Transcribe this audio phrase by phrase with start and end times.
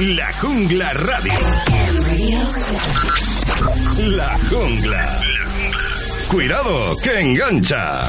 [0.00, 1.32] La Jungla Radio.
[3.98, 5.20] La Jungla.
[6.30, 8.06] Cuidado, que engancha.
[8.06, 8.08] A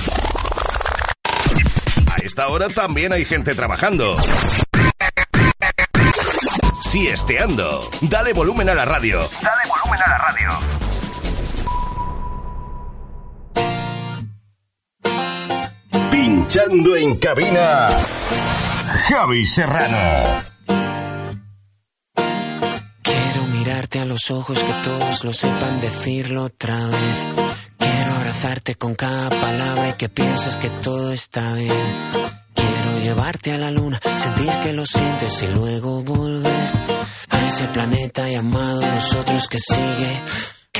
[2.24, 4.16] esta hora también hay gente trabajando.
[6.82, 7.90] Siesteando.
[8.00, 9.30] Dale volumen a la radio.
[9.42, 10.50] Dale volumen a la radio.
[16.10, 17.90] Pinchando en cabina,
[19.10, 20.51] Javi Serrano.
[24.00, 27.28] A los ojos que todos lo sepan decirlo otra vez.
[27.78, 31.72] Quiero abrazarte con cada palabra y que pienses que todo está bien.
[32.54, 36.72] Quiero llevarte a la luna, sentir que lo sientes y luego volver
[37.30, 40.22] a ese planeta llamado nosotros que sigue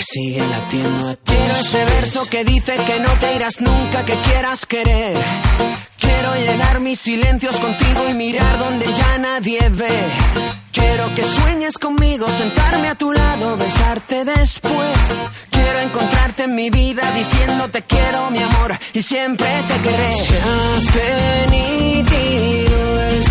[0.02, 1.34] sigue latiendo a ti.
[1.34, 5.16] Quiero ese verso que dice que no te irás nunca, que quieras querer.
[6.00, 10.12] Quiero llenar mis silencios contigo y mirar donde ya nadie ve.
[10.72, 14.98] Quiero que sueñes conmigo, sentarme a tu lado, besarte después.
[15.50, 20.14] Quiero encontrarte en mi vida diciéndote quiero mi amor y siempre te querré.
[20.14, 23.24] Se hace nítido el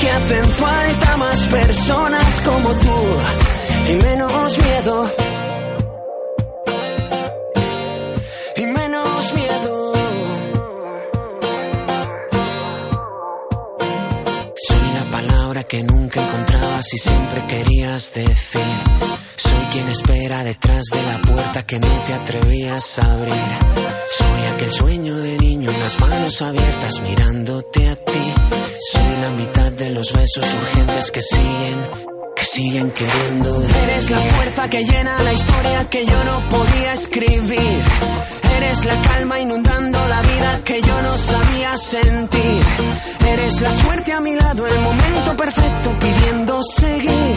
[0.00, 3.06] que hacen falta más personas como tú
[3.88, 5.10] y menos miedo.
[8.56, 9.92] Y menos miedo.
[14.68, 18.60] Soy la palabra que nunca encontrabas y siempre querías decir.
[19.36, 23.58] Soy quien espera detrás de la puerta que no te atrevías a abrir.
[24.18, 28.59] Soy aquel sueño de niño las manos abiertas mirándote a ti.
[28.82, 31.80] Soy la mitad de los besos urgentes que siguen,
[32.34, 33.62] que siguen queriendo.
[33.62, 37.82] Eres la fuerza que llena la historia que yo no podía escribir.
[38.56, 42.60] Eres la calma inundando la vida que yo no sabía sentir.
[43.28, 47.34] Eres la suerte a mi lado, el momento perfecto pidiendo seguir.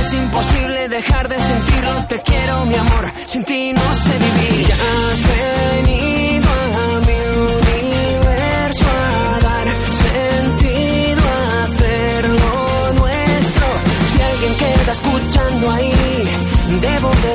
[0.00, 4.66] Es imposible dejar de sentirlo, te quiero mi amor, sin ti no sé vivir.
[4.66, 6.33] Ya has venido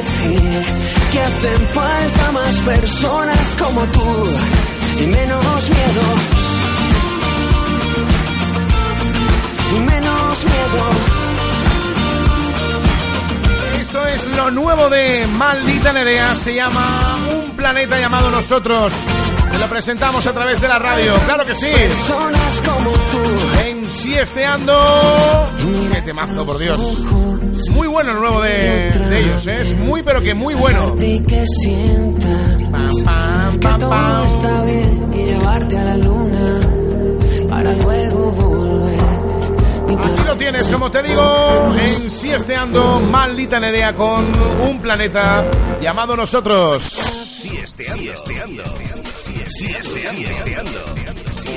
[0.01, 0.65] decir
[1.11, 4.25] que hacen falta más personas como tú
[4.99, 6.05] y menos miedo.
[9.75, 10.83] Y menos miedo.
[13.81, 16.35] Esto es lo nuevo de Maldita Nerea.
[16.35, 18.93] Se llama Un planeta llamado Nosotros.
[19.51, 21.13] Te lo presentamos a través de la radio.
[21.25, 21.69] Claro que sí.
[21.71, 23.19] Personas como tú.
[23.65, 24.73] En Siesteando.
[25.93, 27.01] Qué temazo, por Dios.
[27.59, 29.47] Es muy bueno el nuevo de, de ellos.
[29.47, 29.61] ¿eh?
[29.61, 30.95] Es muy, pero que muy bueno.
[33.03, 36.59] Pam, pam, pam, está bien y llevarte a la luna
[37.49, 38.99] para luego volver.
[40.03, 44.31] Aquí lo tienes, como te digo, en Siesteando, Maldita Nerea con
[44.61, 45.49] un planeta
[45.81, 46.83] llamado Nosotros.
[46.83, 48.01] Siesteando.
[48.01, 48.63] Siesteando.
[49.47, 50.81] Siesteando.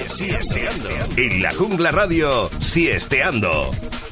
[0.08, 0.88] Siesteando.
[1.16, 3.70] En la Jungla Radio, Siesteando.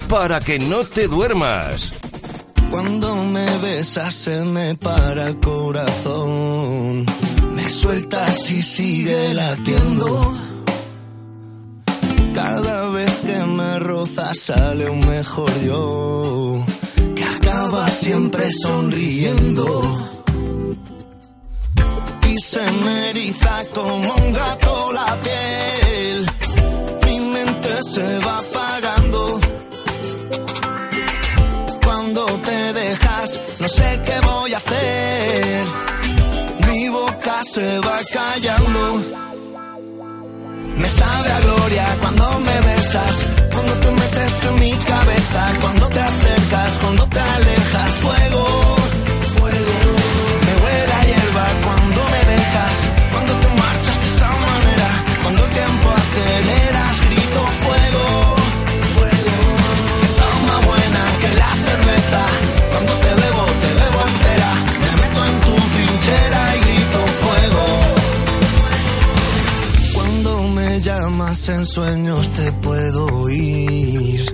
[0.09, 1.93] Para que no te duermas.
[2.71, 7.05] Cuando me besas se me para el corazón.
[7.55, 10.39] Me sueltas y sigue latiendo.
[12.35, 16.65] Cada vez que me rozas sale un mejor yo.
[17.15, 20.20] Que acaba siempre sonriendo.
[22.41, 26.27] Se me eriza como un gato la piel.
[27.05, 29.41] Mi mente se va apagando.
[31.85, 35.65] Cuando te dejas, no sé qué voy a hacer.
[36.67, 39.05] Mi boca se va callando.
[40.77, 46.01] Me sabe a gloria cuando me besas, cuando te metes en mi cabeza, cuando te
[46.01, 48.77] acercas, cuando te alejas, fuego.
[49.37, 49.95] Fuego.
[50.47, 51.70] Me huele a hierba
[71.61, 74.25] en sueños te puedo oír.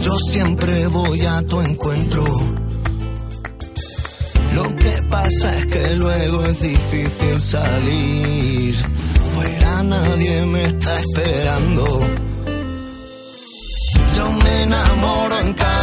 [0.00, 2.24] Yo siempre voy a tu encuentro.
[4.54, 8.74] Lo que pasa es que luego es difícil salir.
[9.34, 11.84] Fuera nadie me está esperando.
[14.16, 15.77] Yo me enamoro en cada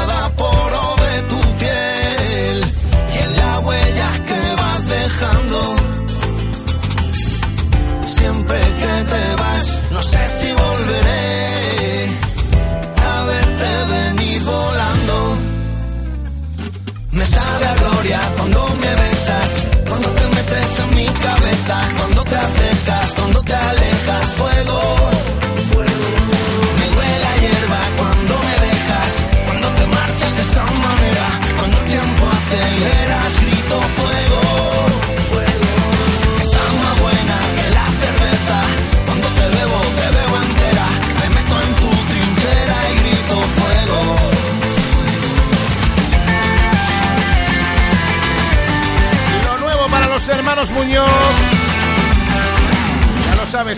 [17.25, 23.13] sabe a gloria cuando me besas, cuando te metes en mi cabeza, cuando te acercas,
[23.15, 25.14] cuando te alejas, fuego.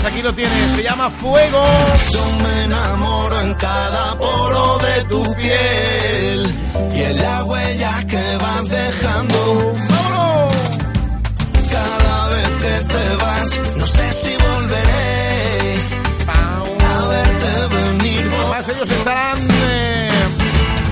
[0.08, 1.62] Aquí lo tienes, se llama Fuego.
[2.12, 6.60] Yo me enamoro en cada poro de tu piel
[6.96, 9.74] y en las huellas que vas dejando.
[9.90, 10.56] ¡Vámonos!
[11.70, 15.76] Cada vez que te vas, no sé si volveré
[16.28, 18.32] a verte venir.
[18.34, 20.10] Además, ellos estarán eh,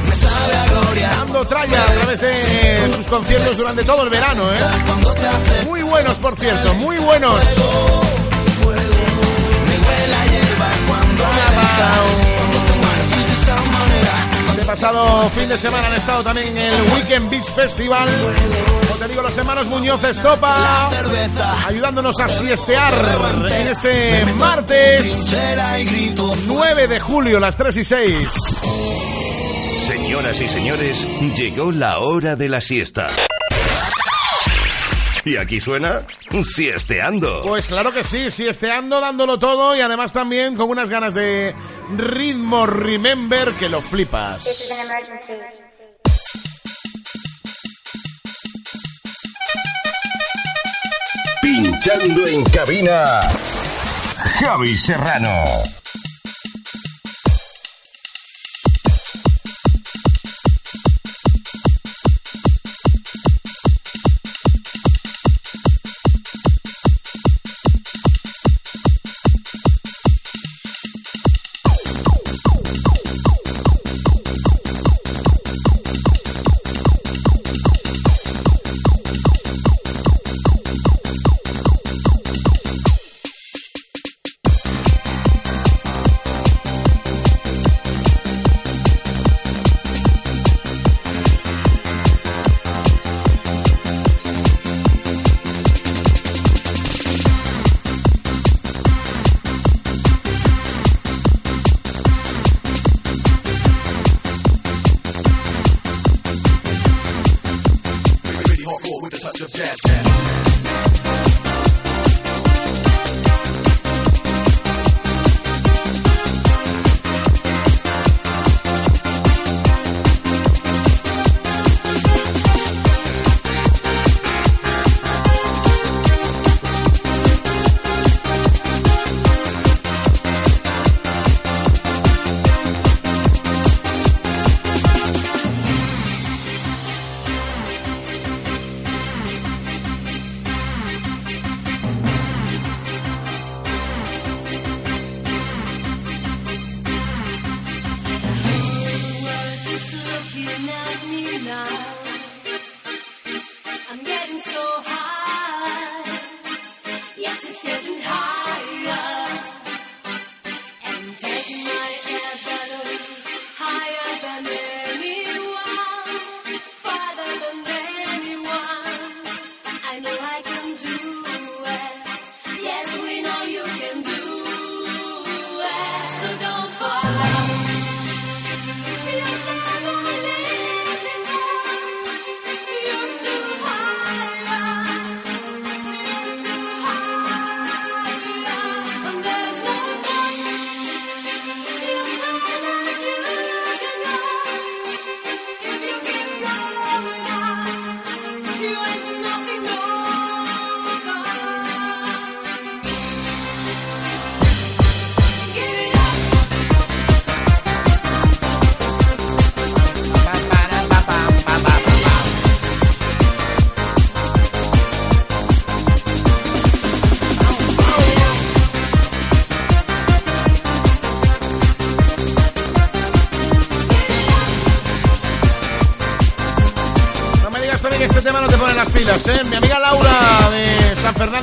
[0.10, 4.44] Me sabe a gloria dando tralla a través de sus conciertos durante todo el verano,
[4.44, 5.66] ¿eh?
[5.66, 7.40] Muy buenos, por cierto, muy buenos.
[14.75, 18.10] Pasado fin de semana han estado también en el Weekend Beach Festival.
[18.89, 20.89] Como te digo, los hermanos Muñoz Estopa
[21.66, 22.94] ayudándonos a siestear
[23.51, 28.27] en este martes trinchera y grito 9 de julio, las 3 y 6.
[29.80, 33.07] Señoras y señores, llegó la hora de la siesta.
[35.25, 36.06] Y aquí suena
[36.44, 37.42] Siesteando.
[37.44, 41.56] Pues claro que sí, siesteando, dándolo todo y además también con unas ganas de
[41.98, 44.72] ritmo remember que lo flipas.
[51.42, 53.21] Pinchando en cabina,
[54.39, 55.44] Javi Serrano.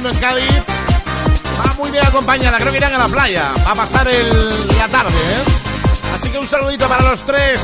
[0.04, 0.64] En Cádiz
[1.60, 2.58] va muy bien acompañada.
[2.58, 3.52] Creo que irán a la playa.
[3.64, 6.16] Va a pasar el, la tarde, ¿eh?
[6.16, 7.60] Así que un saludito para los tres.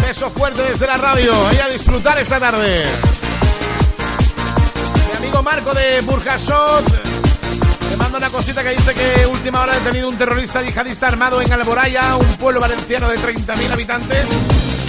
[0.00, 1.32] Beso fuerte desde la radio.
[1.52, 2.84] Y a disfrutar esta tarde.
[5.08, 6.84] Mi amigo Marco de Burjasot
[7.90, 11.42] me manda una cosita que dice que última hora ha detenido un terrorista yihadista armado
[11.42, 14.26] en Alboraya, un pueblo valenciano de 30.000 habitantes.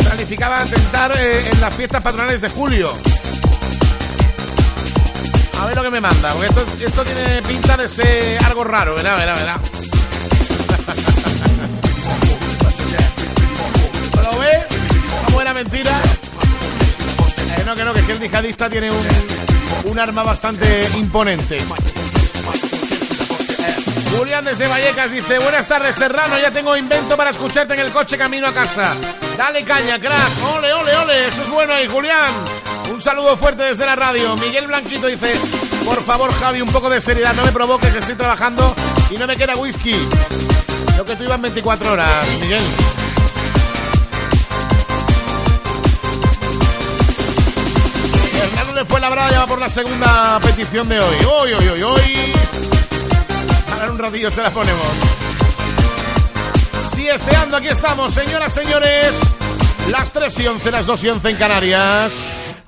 [0.04, 2.94] Planificaba atentar eh, en las fiestas patronales de julio.
[5.72, 9.16] Ver lo que me manda, porque esto, esto tiene pinta de ser algo raro, verá,
[9.16, 9.58] verá, verá.
[14.22, 14.64] ¿Lo ve?
[15.22, 16.02] Una buena mentira.
[17.58, 19.08] Eh, no, que no, que es que el yihadista tiene un,
[19.86, 21.60] un arma bastante imponente.
[24.18, 28.18] Julián desde Vallecas dice, buenas tardes Serrano, ya tengo invento para escucharte en el coche
[28.18, 28.94] camino a casa.
[29.38, 30.54] Dale caña, crack.
[30.54, 32.71] Ole, ole, ole, eso es bueno ahí, Julián.
[33.02, 34.36] Un saludo fuerte desde la radio.
[34.36, 35.34] Miguel Blanquito dice,
[35.84, 38.76] por favor Javi, un poco de seriedad, no me provoques que estoy trabajando
[39.10, 39.96] y no me queda whisky.
[40.96, 42.62] Lo que tú ibas 24 horas, Miguel.
[48.40, 51.16] Fernando de Fuenlabrada ya va por la segunda petición de hoy.
[51.28, 52.34] Hoy, hoy, hoy, hoy.
[53.74, 54.86] Ahora un ratillo se la ponemos.
[56.94, 59.16] Si esteando, aquí estamos, señoras, señores.
[59.90, 62.14] Las 3 y 11, las 2 y 11 en Canarias.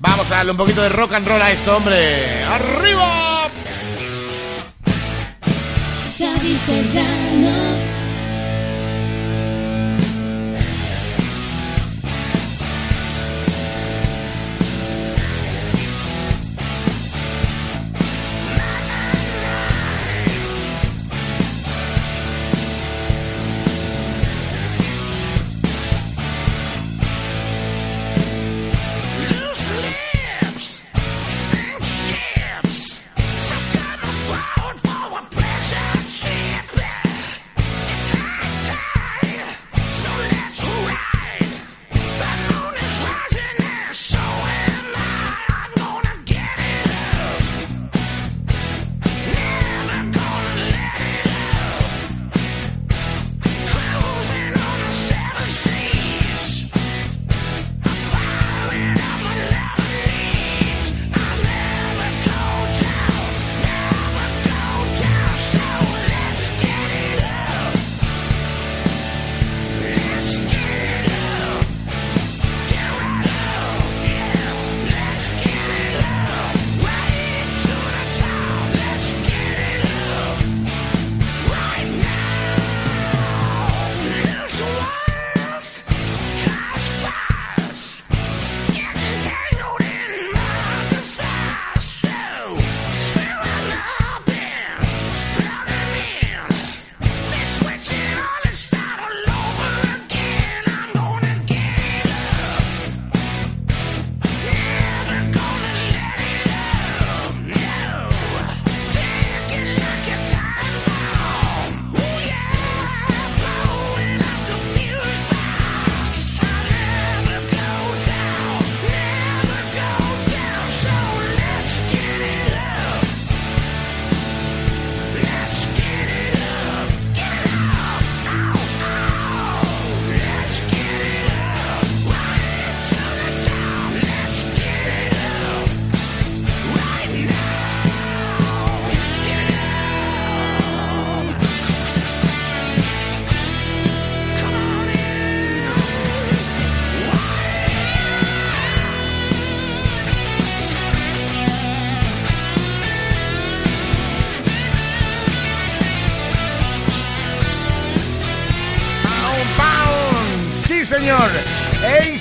[0.03, 2.43] Vamos a darle un poquito de rock and roll a esto, hombre.
[2.43, 3.49] ¡Arriba!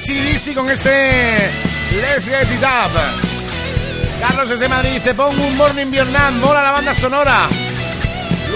[0.02, 1.50] ACDC con este
[1.92, 4.20] Let's Get It Up.
[4.20, 7.48] Carlos desde Madrid dice, pongo un Morning Vietnam, mola la banda sonora.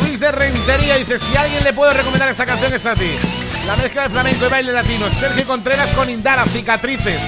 [0.00, 3.16] Luis de Rentería dice, si alguien le puede recomendar esta canción es a ti.
[3.64, 5.08] La mezcla de flamenco y baile latino.
[5.10, 7.20] Sergio Contreras con Indara, cicatrices.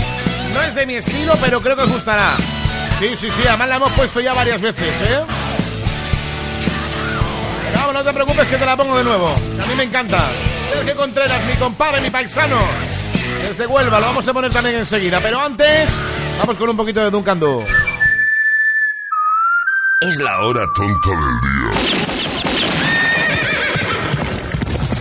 [0.52, 2.32] No es de mi estilo, pero creo que os gustará.
[2.98, 5.20] Sí, sí, sí, además la hemos puesto ya varias veces, ¿eh?
[7.66, 9.28] Pero vamos, no te preocupes que te la pongo de nuevo.
[9.28, 10.28] A mí me encanta.
[10.72, 12.58] Sergio Contreras, mi compadre, mi paisano.
[13.48, 15.22] Desde Huelva, lo vamos a poner también enseguida.
[15.22, 15.88] Pero antes,
[16.38, 17.64] vamos con un poquito de Duncan Du.
[20.02, 21.40] Es la hora tonta del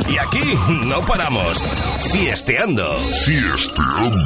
[0.08, 0.14] día.
[0.14, 1.62] Y aquí no paramos.
[2.00, 3.14] Siesteando.
[3.14, 4.18] Siesteando.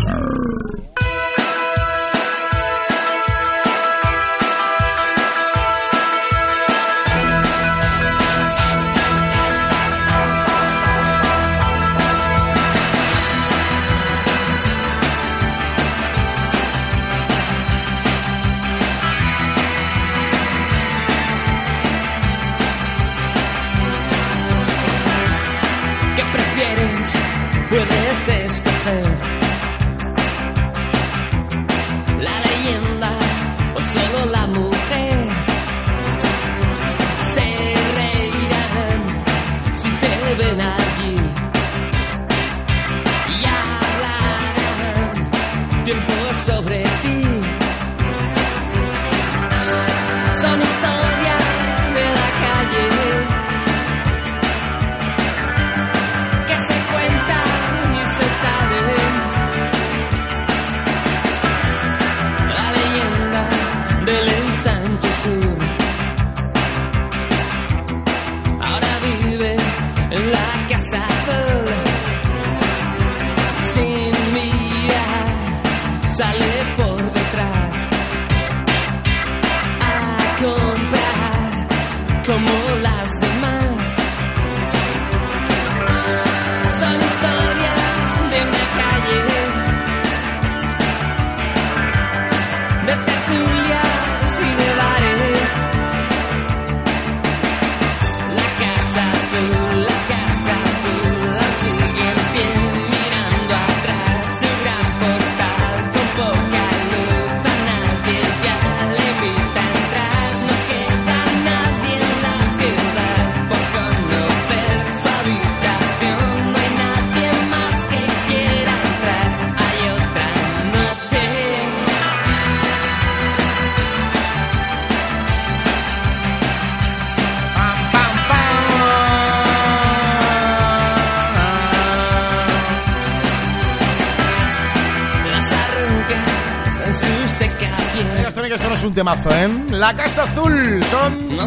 [138.91, 139.49] un temazo, ¿eh?
[139.69, 141.37] La Casa Azul, son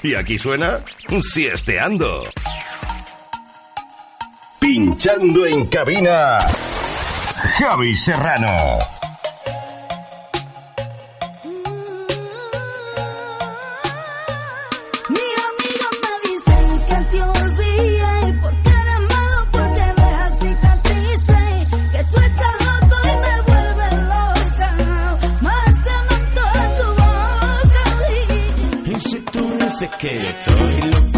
[0.02, 0.80] Y aquí suena
[1.20, 2.24] Siesteando.
[4.58, 6.38] Pinchando en cabina,
[7.58, 8.99] Javi Serrano.
[29.98, 31.09] que yo estoy loco.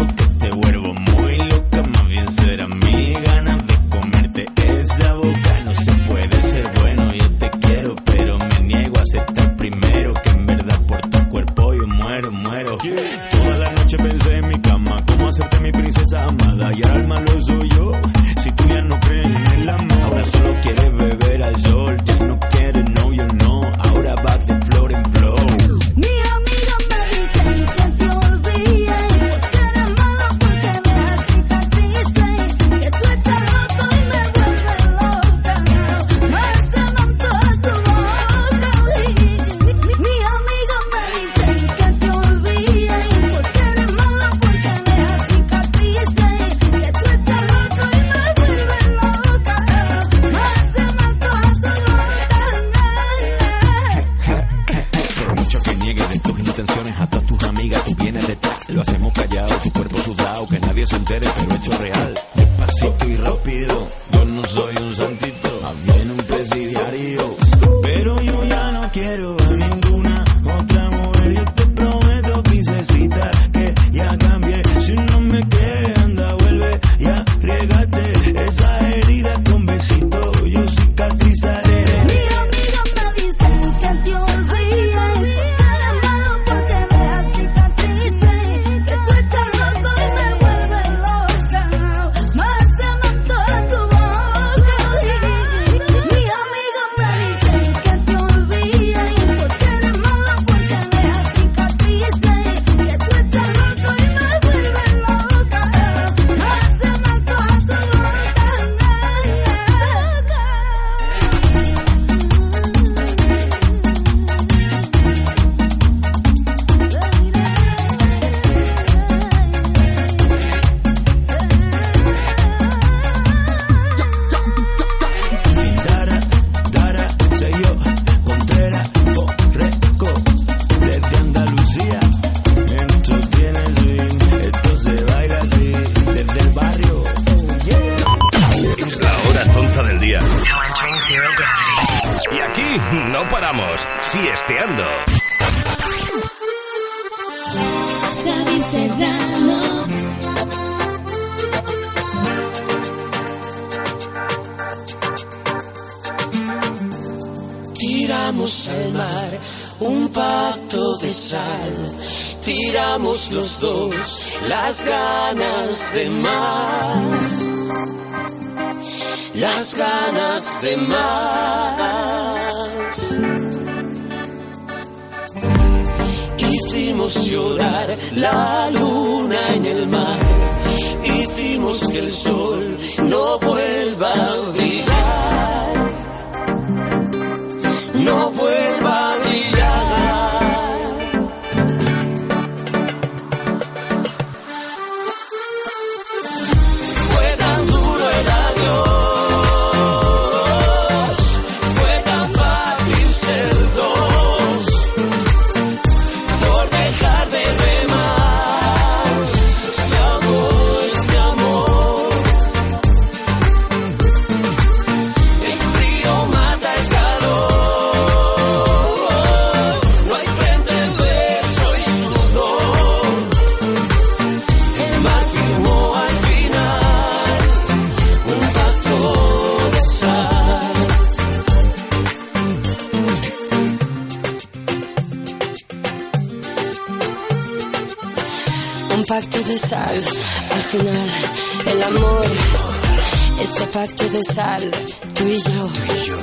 [244.23, 244.71] sal,
[245.13, 245.69] tú y yo.
[245.69, 246.17] Tú y yo.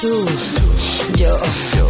[0.00, 0.26] Tú,
[1.16, 1.38] yo.
[1.76, 1.88] yo.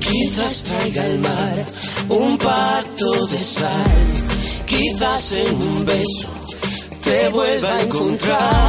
[0.00, 1.66] Quizás traiga el mar
[2.08, 3.96] un pacto de sal.
[4.66, 6.28] Quizás en un beso
[7.02, 8.67] te vuelva a encontrar.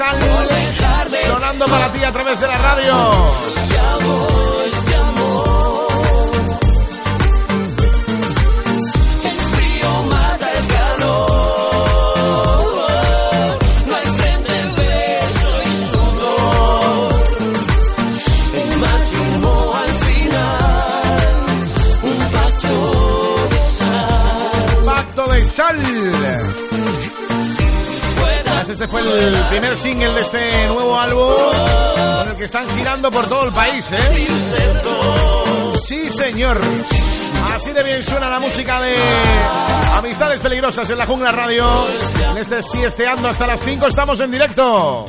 [0.00, 1.08] Universal.
[1.26, 4.47] Sonando para ti a través de la radio.
[28.78, 31.34] Este fue el primer single de este nuevo álbum
[32.16, 34.28] con el que están girando por todo el país, ¿eh?
[35.84, 36.60] Sí, señor.
[37.52, 38.94] Así de bien suena la música de
[39.96, 41.66] Amistades Peligrosas en la Jungla Radio.
[42.30, 45.06] En este siesteando hasta las 5 estamos en directo.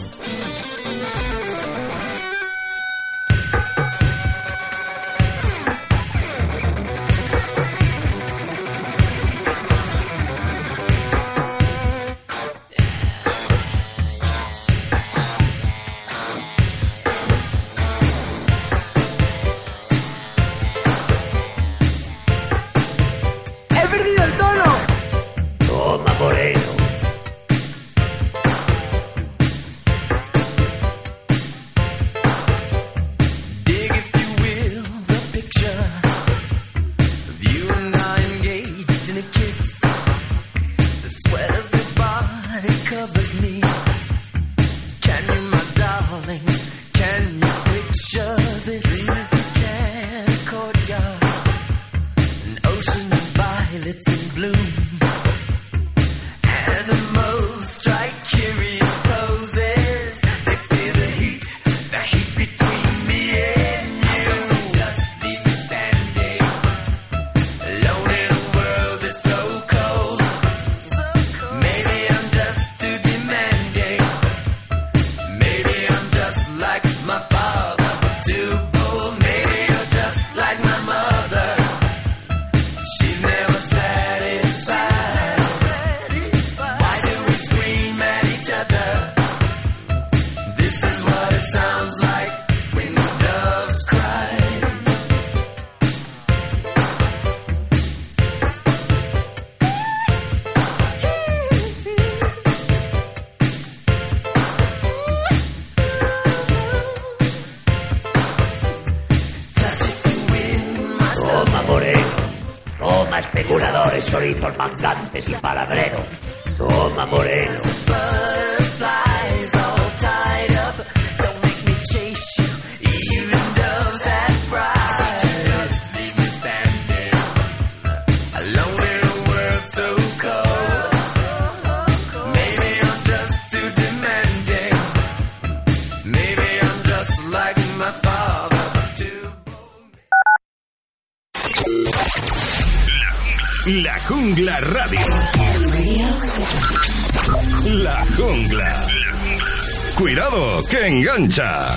[151.30, 151.76] Engancha.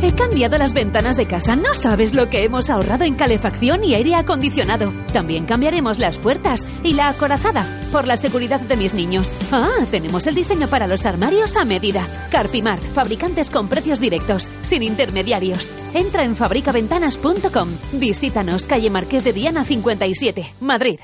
[0.05, 1.57] He cambiado las ventanas de casa.
[1.57, 4.93] No sabes lo que hemos ahorrado en calefacción y aire acondicionado.
[5.15, 9.33] También cambiaremos las puertas y la acorazada por la seguridad de mis niños.
[9.51, 12.07] Ah, tenemos el diseño para los armarios a medida.
[12.31, 15.73] Carpimart, fabricantes con precios directos, sin intermediarios.
[15.95, 17.71] Entra en fabricaventanas.com.
[17.95, 20.99] Visítanos, calle Marqués de Viana 57, Madrid.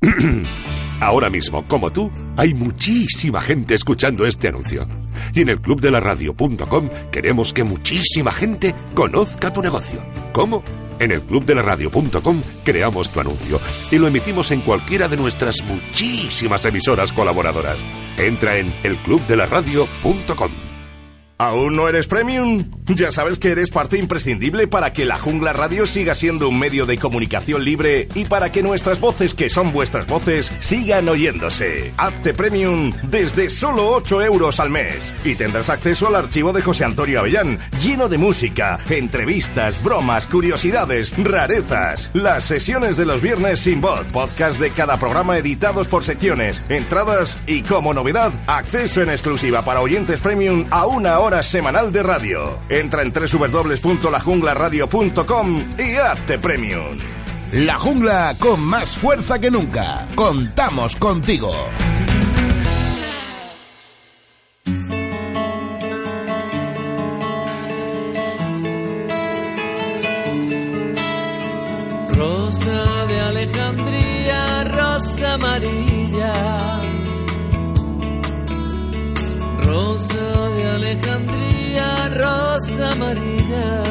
[1.00, 4.88] Ahora mismo, como tú, hay muchísima gente escuchando este anuncio.
[5.34, 10.00] Y en el clubdelaradio.com queremos que muchísima gente conozca tu negocio.
[10.32, 10.62] ¿Cómo?
[10.98, 13.58] En el clubdelaradio.com creamos tu anuncio
[13.90, 17.84] y lo emitimos en cualquiera de nuestras muchísimas emisoras colaboradoras.
[18.18, 20.69] Entra en elclubdelaradio.com.
[21.40, 22.70] ¿Aún no eres premium?
[22.86, 26.84] Ya sabes que eres parte imprescindible para que la Jungla Radio siga siendo un medio
[26.84, 31.94] de comunicación libre y para que nuestras voces, que son vuestras voces, sigan oyéndose.
[31.96, 36.84] Hazte premium desde solo 8 euros al mes y tendrás acceso al archivo de José
[36.84, 43.80] Antonio Avellán, lleno de música, entrevistas, bromas, curiosidades, rarezas, las sesiones de los viernes sin
[43.80, 49.62] voz, podcast de cada programa editados por secciones, entradas y como novedad, acceso en exclusiva
[49.62, 52.58] para oyentes premium a una hora semanal de radio.
[52.68, 56.98] Entra en www.lajunglaradio.com y hazte premium.
[57.52, 60.06] La jungla con más fuerza que nunca.
[60.14, 61.50] Contamos contigo.
[72.12, 75.89] Rosa de Alejandría, rosa amarilla.
[80.90, 83.82] Alejandría, rosa amarilla.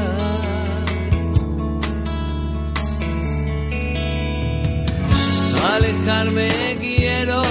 [5.76, 6.50] Alejarme
[6.82, 7.42] quiero,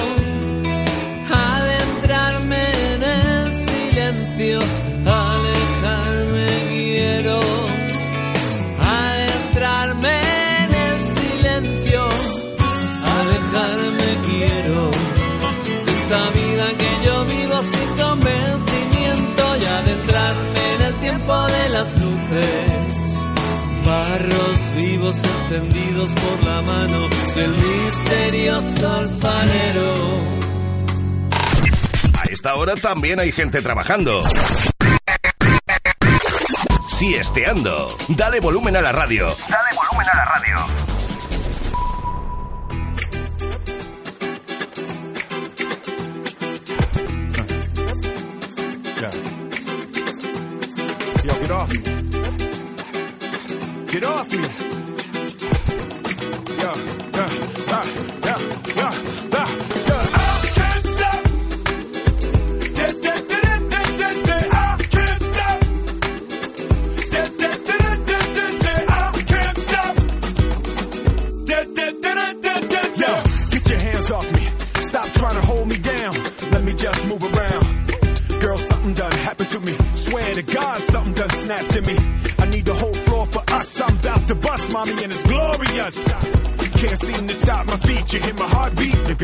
[25.08, 29.94] Barros vivos encendidos por la mano del misterioso alfarero.
[32.18, 34.22] A esta hora también hay gente trabajando.
[36.90, 37.96] Siesteando.
[38.08, 39.34] Dale volumen a la radio.
[39.48, 39.67] Dale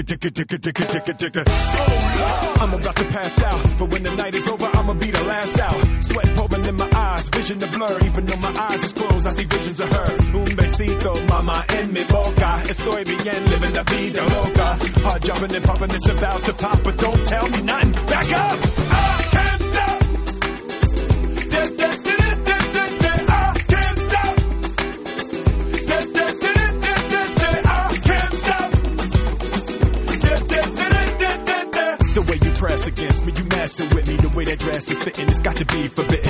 [0.07, 1.45] Ticka, ticka, ticka, ticka, ticka.
[1.47, 2.57] Oh.
[2.61, 3.79] I'm about to pass out.
[3.79, 6.05] But when the night is over, I'ma be the last out.
[6.05, 7.99] Sweat pouring in my eyes, vision to blur.
[8.05, 10.13] Even though my eyes is closed, I see visions of her.
[10.13, 12.51] Un besito, mama, en mi boca.
[12.69, 14.79] Estoy bien, living la vida loca.
[15.05, 16.83] Hard jumping and popping, it's about to pop.
[16.85, 17.93] But don't tell me nothing.
[18.07, 18.74] Back up!
[35.55, 36.24] To be forbidden.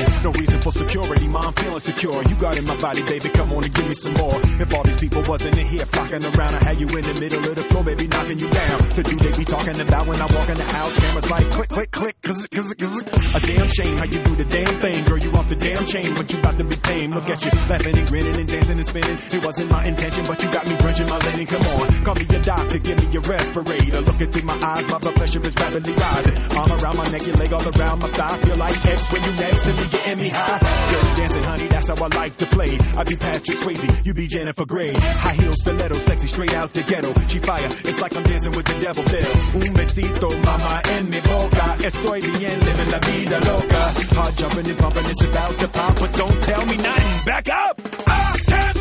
[1.37, 2.23] I'm feeling secure.
[2.23, 4.41] You got in my body, baby, come on and give me some more.
[4.61, 7.45] If all these people wasn't in here flocking around, I had you in the middle
[7.45, 8.79] of the floor, baby, knocking you down.
[8.95, 11.69] The dude they be talking about when I walk in the house, cameras like click,
[11.69, 13.03] click, click, cause, cause, cause,
[13.35, 15.19] a damn shame how you do the damn thing, girl.
[15.19, 17.11] You off the damn chain, but you about to be tame.
[17.11, 19.19] Look at you, laughing and grinning and dancing and spinning.
[19.33, 21.47] It wasn't my intention, but you got me drenching my linen.
[21.47, 24.01] Come on, call me your doctor, give me your respirator.
[24.01, 26.37] Look into my eyes, my blood pressure is rapidly rising.
[26.59, 28.37] Arm around my neck, your leg all around my thigh.
[28.39, 30.59] Feel like X when you next to me, getting me high.
[30.91, 32.79] Dirty dancing, honey, that's how I like to play.
[32.97, 34.93] I be Patrick Swayze, you be Jennifer Grey.
[34.93, 37.13] High heels, stiletto, sexy, straight out the ghetto.
[37.29, 39.05] She fire, it's like I'm dancing with the devil.
[39.05, 39.33] Bill,
[39.69, 41.77] un besito, mama, en mi boca.
[41.89, 43.83] Estoy bien, living la vida loca.
[44.17, 47.25] Hard jumping and pumping, it's about to pop, but don't tell me nothing.
[47.25, 47.81] Back up.
[48.07, 48.74] I can't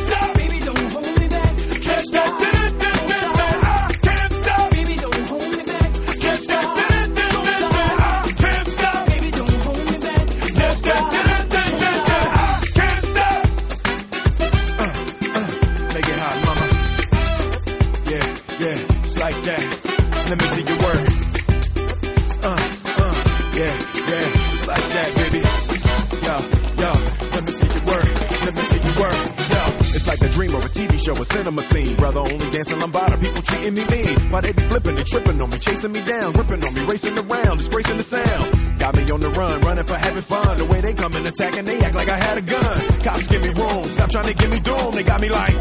[31.04, 31.96] show, a cinema scene.
[31.96, 34.32] Brother only dancing lambada, people treating me mean.
[34.32, 37.18] Why they be flipping and tripping on me, chasing me down, gripping on me, racing
[37.18, 38.80] around, disgracing the sound.
[38.80, 40.58] Got me on the run, running for having fun.
[40.58, 43.04] The way they come and attacking, they act like I had a gun.
[43.04, 44.94] Cops give me room, stop trying to give me doom.
[44.94, 45.54] They got me like.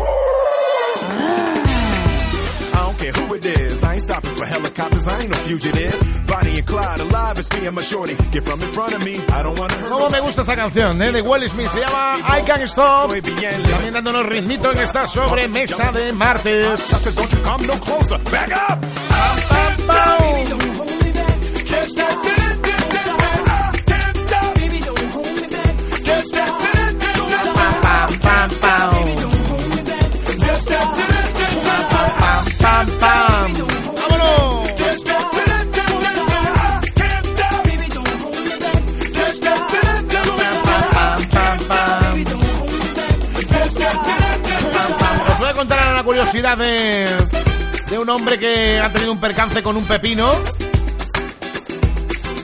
[4.42, 5.06] for helicopters.
[5.06, 6.26] I ain't no fugitive.
[6.26, 7.38] Bonnie and Clyde alive.
[7.38, 8.14] It's me and my shorty.
[8.30, 9.16] Get from in front of me.
[9.28, 9.90] I don't wanna hurt.
[9.90, 11.70] ¿Cómo me gusta esta canción eh, de Will Smith?
[11.70, 13.12] Se llama I Can't Stop.
[13.12, 16.66] También dándonos ritmito en esta sobremesa de martes.
[17.14, 18.18] Don't you come no closer.
[18.30, 18.82] Back up.
[46.32, 47.06] Curiosidad de,
[47.90, 50.32] de un hombre que ha tenido un percance con un pepino.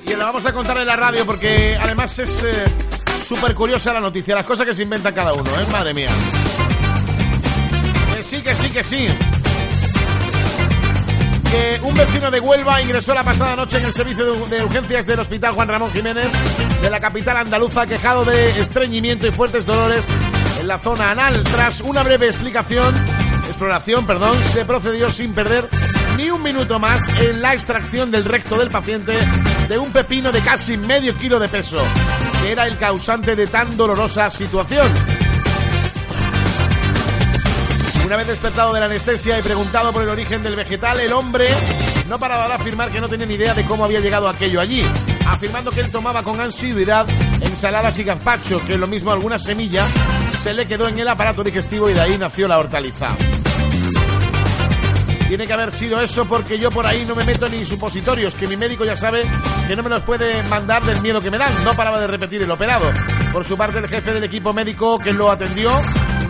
[0.07, 2.65] Y lo vamos a contar en la radio porque además es eh,
[3.25, 5.65] súper curiosa la noticia, las cosas que se inventa cada uno, ¿eh?
[5.73, 6.11] Madre mía.
[8.15, 9.09] Que sí, que sí, que sí.
[11.51, 15.21] Que un vecino de Huelva ingresó la pasada noche en el servicio de urgencias del
[15.21, 16.29] Hospital Juan Ramón Jiménez
[16.83, 20.05] de la capital andaluza quejado de estreñimiento y fuertes dolores
[20.61, 21.43] en la zona anal.
[21.45, 22.95] Tras una breve explicación,
[23.59, 25.69] exploración, perdón, se procedió sin perder
[26.17, 29.19] ni un minuto más en la extracción del recto del paciente
[29.69, 31.83] de un pepino de casi medio kilo de peso,
[32.41, 34.87] que era el causante de tan dolorosa situación.
[38.07, 41.49] Una vez despertado de la anestesia y preguntado por el origen del vegetal, el hombre
[42.09, 44.85] no paraba de afirmar que no tenía ni idea de cómo había llegado aquello allí,
[45.27, 47.09] afirmando que él tomaba con ansiedad
[47.41, 49.85] ensaladas y gazpacho, que lo mismo alguna semilla
[50.45, 53.17] se le quedó en el aparato digestivo y de ahí nació la hortaliza.
[55.29, 58.47] Tiene que haber sido eso porque yo por ahí no me meto ni supositorios, que
[58.47, 59.31] mi médico ya sabe
[59.67, 61.53] que no me los puede mandar del miedo que me dan.
[61.65, 62.91] No paraba de repetir el operado.
[63.31, 65.71] Por su parte, el jefe del equipo médico que lo atendió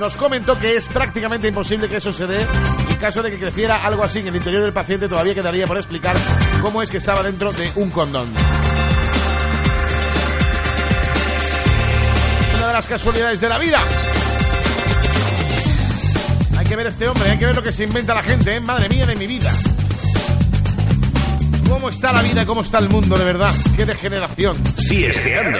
[0.00, 2.44] nos comentó que es prácticamente imposible que eso se dé.
[2.90, 5.76] En caso de que creciera algo así en el interior del paciente, todavía quedaría por
[5.76, 6.16] explicar
[6.60, 8.28] cómo es que estaba dentro de un condón.
[12.56, 13.80] Una de las casualidades de la vida.
[16.68, 18.54] Hay que ver a este hombre, hay que ver lo que se inventa la gente,
[18.54, 18.60] ¿eh?
[18.60, 19.50] Madre mía de mi vida.
[21.66, 23.54] ¿Cómo está la vida y cómo está el mundo, de verdad?
[23.74, 24.62] ¡Qué degeneración!
[24.76, 25.58] Siesteando.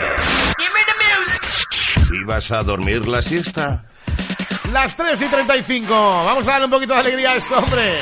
[2.12, 3.84] ¿Ibas a dormir la siesta?
[4.70, 5.88] Las 3 y 35.
[6.26, 7.94] Vamos a darle un poquito de alegría a este hombre.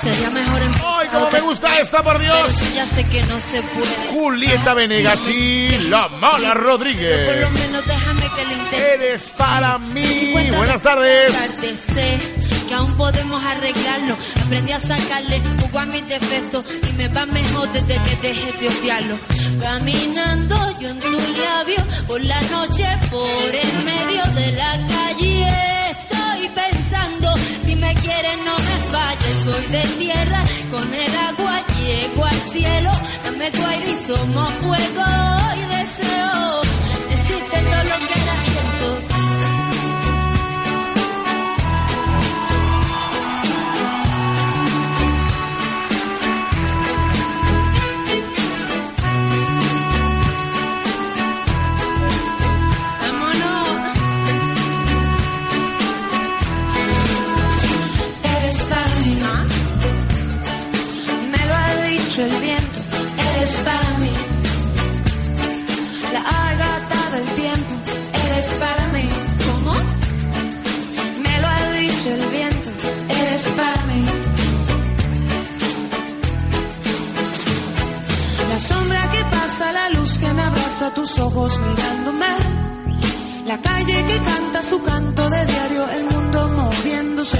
[0.00, 2.52] Sería mejor en ¡Ay, cómo me gusta esta, por Dios!
[2.52, 4.08] sí ya sé que no se puede.
[4.12, 7.50] Julieta Venegas y la mala Por lo Rodríguez.
[7.52, 8.94] menos déjame que le intente.
[8.94, 10.32] Eres para mí.
[10.56, 11.34] Buenas tardes.
[12.68, 14.16] Que aún podemos arreglarlo.
[14.44, 18.68] Aprendí a sacarle jugo a mis defectos y me va mejor desde que dejé de
[18.68, 19.18] odiarlo.
[19.60, 25.46] Caminando yo en tus labios por la noche, por en medio de la calle.
[25.90, 26.77] Estoy pensando,
[28.44, 29.36] no me falles.
[29.44, 32.90] Soy de tierra, con el agua llego al cielo.
[33.24, 35.37] Dame tu aire y somos fuego
[68.48, 69.08] eres para mí.
[69.46, 69.74] ¿Cómo?
[71.22, 72.70] Me lo ha dicho el viento,
[73.08, 74.04] eres para mí.
[78.48, 82.26] La sombra que pasa, la luz que me abraza, tus ojos mirándome.
[83.46, 87.38] La calle que canta su canto de diario, el mundo moviéndose.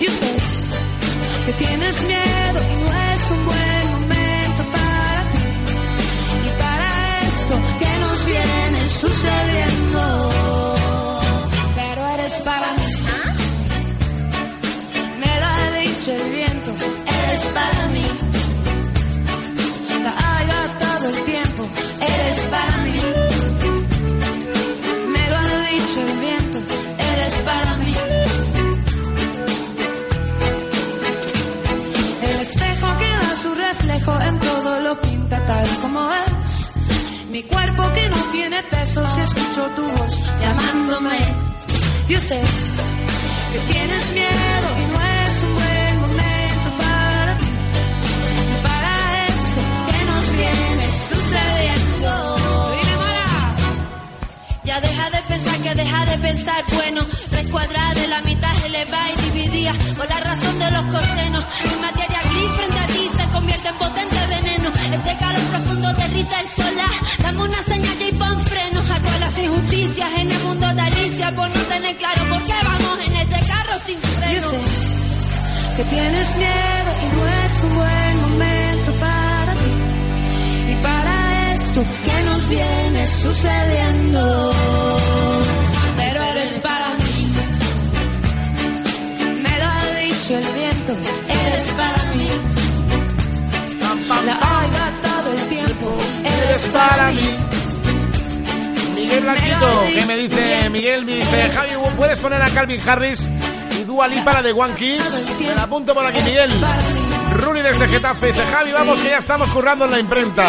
[0.00, 0.32] Yo sé
[1.46, 5.42] que tienes miedo y no es un buen momento para ti.
[6.46, 7.54] Y para esto
[8.20, 10.00] nos viene sucediendo.
[11.74, 12.82] Pero eres para mí.
[15.20, 16.70] Me lo ha dicho el viento,
[17.06, 18.06] eres para mí.
[20.04, 21.68] La ha gastado el tiempo,
[22.00, 22.96] eres para mí.
[25.14, 26.58] Me lo ha dicho el viento,
[27.12, 27.94] eres para mí.
[32.30, 36.29] El espejo que da su reflejo en todo lo pinta tal como es.
[37.30, 41.18] Mi cuerpo que no tiene peso si escucho tu voz llamándome.
[42.08, 42.40] Yo sé
[43.52, 47.46] que tienes miedo y no es un buen momento para ti.
[48.50, 49.60] Y para esto
[49.90, 52.36] que nos viene sucediendo.
[54.64, 59.16] Ya deja de pensar que deja de pensar es Recuadrar de la mitad elevada y
[59.30, 61.42] dividida por la razón de los cosenos.
[61.64, 64.70] Mi materia gris frente a ti se convierte en potente veneno.
[64.92, 66.90] Este calor profundo derrita el solar.
[67.22, 71.34] Dame una señal y pon freno a todas las injusticias en el mundo de Alicia.
[71.34, 74.50] Por no tener claro por qué vamos en este carro sin freno.
[75.76, 80.72] que tienes miedo y no es un buen momento para ti.
[80.72, 85.29] Y para esto que nos viene sucediendo.
[90.30, 90.92] Dicho el viento,
[91.28, 92.28] eres para mí.
[94.26, 97.36] La ha gastado el tiempo, eres para mí.
[98.94, 101.06] Miguel Blanquito, ¿qué me dice Miguel?
[101.06, 103.20] Me dice, Javi, ¿puedes poner a Calvin Harris
[103.80, 105.02] y Dua Lipa la de One Kiss?
[105.40, 106.50] Me la apunto por aquí, Miguel.
[107.36, 110.48] Ruli desde Getafe dice, Javi, vamos que ya estamos currando en la imprenta.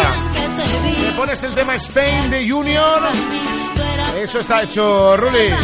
[1.02, 3.00] ¿Me pones el tema Spain de Junior?
[4.16, 5.54] Eso está hecho, Ruli.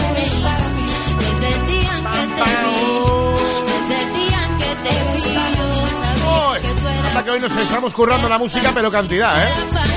[4.85, 6.67] Eras
[7.07, 9.49] Hasta que hoy nos estamos currando la música, pero cantidad, ¿eh?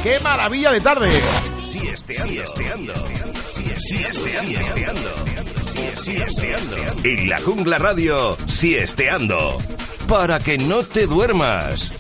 [0.04, 1.10] ¡Qué maravilla de tarde!
[1.64, 2.94] Siesteando.
[3.48, 5.10] Siesteando.
[5.96, 6.76] Siesteando.
[7.04, 9.58] En la jungla radio, siesteando.
[10.08, 11.92] Para que no te duermas.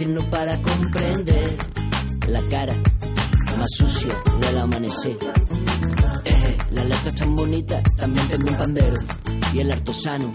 [0.00, 1.56] Infierno para comprender
[2.28, 2.72] la cara
[3.58, 5.16] más sucia del amanecer.
[6.24, 8.96] Eh, la letra es tan bonita, también tengo un pandero
[9.52, 10.32] y el artesano.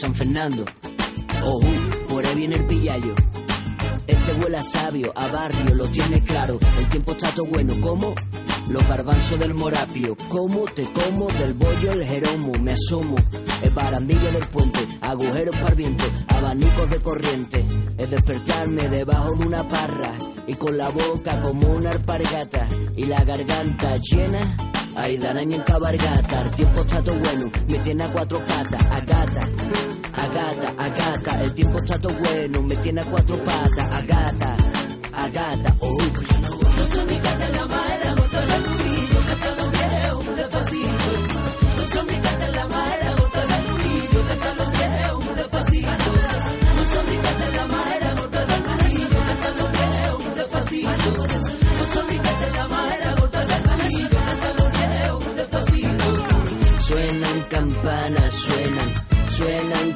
[0.00, 0.64] San Fernando.
[1.44, 1.68] Ojo,
[2.08, 3.14] por ahí viene el pillayo.
[4.06, 6.58] Este huele a sabio, a barrio, lo tienes claro.
[6.78, 8.14] El tiempo está todo bueno, ¿cómo?
[8.70, 11.26] Los garbanzos del morapio, ¿cómo te como?
[11.26, 13.14] Del bollo el jeromo, me asomo.
[13.60, 17.64] El barandillo del puente, agujeros para viento, abanicos de corriente.
[17.98, 20.14] Es despertarme debajo de una parra
[20.46, 24.69] y con la boca como una alpargata y la garganta llena.
[24.96, 28.84] Ay, de araña en cabargata, el tiempo está todo bueno, me tiene a cuatro patas,
[28.84, 29.48] a gata,
[30.14, 34.56] a gata, a gata, el tiempo está bueno, me tiene a cuatro patas, a gata,
[35.12, 35.98] a gata, oh.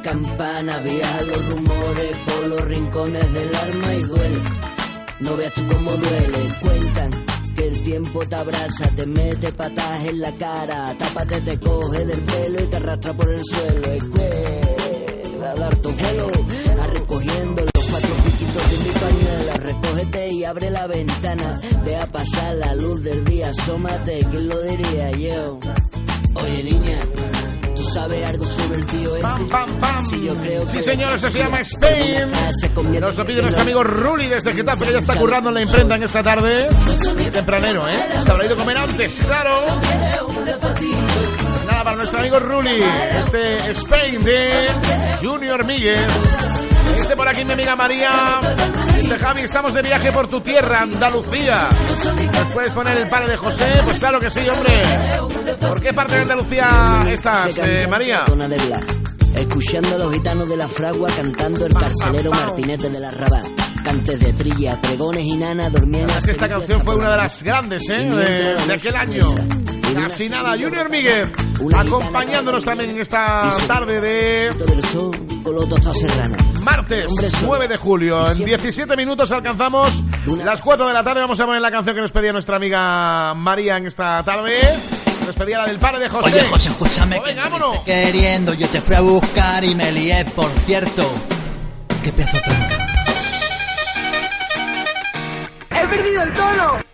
[0.05, 4.43] Campana, vía los rumores por los rincones del alma y duele.
[5.21, 7.11] No veas tú cómo duele, cuentan
[7.57, 12.21] que el tiempo te abraza, te mete patas en la cara, tápate, te coge del
[12.21, 13.93] pelo y te arrastra por el suelo.
[13.93, 16.27] Escuela, a dar tu vuelo,
[16.83, 22.55] a recogiendo los cuatro piquitos de mi pañuelo, recógete y abre la ventana, deja pasar
[22.57, 25.59] la luz del día, asómate, ¿quién lo diría yo?
[26.35, 27.01] Oye niña,
[27.95, 29.29] ¿tú sabes algo sobre el tío este?
[30.11, 32.33] Sí, yo creo Sí, que- señor, eso se llama Spain.
[33.01, 35.95] Nos lo pide nuestro amigo Ruli desde Getafe, que ya está currando en la imprenta
[35.95, 36.69] en esta tarde.
[37.33, 37.93] Tempranero, ¿eh?
[38.25, 39.65] Se habrá ido a comer antes, claro.
[41.67, 42.83] Nada, para nuestro amigo Ruli,
[43.21, 44.51] este Spain de
[45.23, 46.07] Junior Miguel.
[47.17, 48.11] Por aquí, mi amiga María.
[48.97, 51.69] Este Javi, estamos de viaje por tu tierra, Andalucía.
[52.33, 53.65] ¿Nos puedes poner el padre de José?
[53.85, 54.83] Pues claro que sí, hombre.
[55.61, 58.25] ¿Por qué parte de Andalucía estás, eh, María?
[59.37, 63.47] Escuchando a los gitanos de la fragua cantando el carcelero Martinete de la Rabat.
[63.85, 67.43] Cantes de trilla, pregones y nana dormían Es que esta canción fue una de las
[67.43, 68.03] grandes, ¿eh?
[68.03, 69.35] De, de aquel año.
[69.95, 70.53] Casi nada.
[70.53, 71.27] Junior Miguel,
[71.75, 74.51] acompañándonos también en esta tarde de
[76.63, 77.07] martes
[77.43, 78.31] 9 de julio.
[78.31, 81.21] En 17 minutos alcanzamos las 4 de la tarde.
[81.21, 84.59] Vamos a poner la canción que nos pedía nuestra amiga María en esta tarde.
[85.27, 86.35] Nos pedía la del padre de José.
[86.35, 87.17] Oye, José, escúchame.
[87.17, 87.81] Pues venga, vámonos.
[87.81, 91.11] Queriendo, yo te fui a buscar y me lié, por cierto.
[92.03, 92.87] Qué pedazo de tronca.
[95.71, 96.94] He perdido el tono.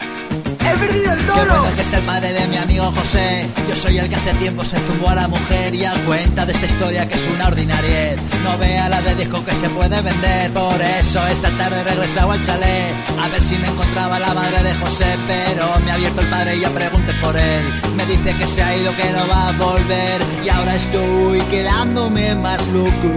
[0.71, 1.45] He perdido el Qué tono.
[1.47, 3.49] bueno que está el padre de mi amigo José.
[3.69, 6.53] Yo soy el que hace tiempo se zumbó a la mujer y a cuenta de
[6.53, 8.17] esta historia que es una ordinariedad.
[8.45, 10.53] No vea la de disco que se puede vender.
[10.53, 12.95] Por eso esta tarde he regresado al chalet.
[13.21, 15.17] A ver si me encontraba la madre de José.
[15.27, 17.65] Pero me ha abierto el padre y ya pregunté por él.
[17.97, 20.23] Me dice que se ha ido, que no va a volver.
[20.45, 23.11] Y ahora estoy quedándome más loco.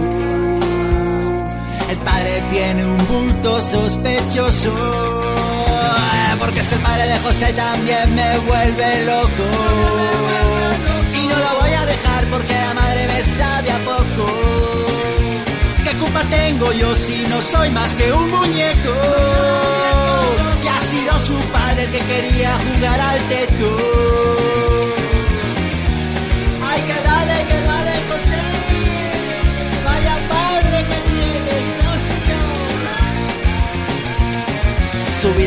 [1.90, 5.23] El padre tiene un bulto sospechoso.
[6.38, 9.46] Porque es que el padre de José también me vuelve loco.
[11.14, 14.26] Y no lo voy a dejar porque la madre me sabe a poco.
[15.84, 18.94] ¿Qué culpa tengo yo si no soy más que un muñeco?
[20.62, 24.13] Que ha sido su padre el que quería jugar al teto.